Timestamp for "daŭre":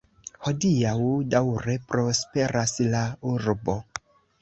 1.35-1.77